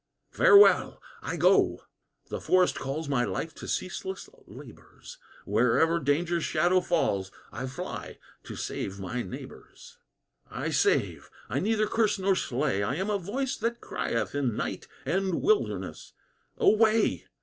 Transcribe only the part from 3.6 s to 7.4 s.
ceaseless labors; Wherever danger's shadow falls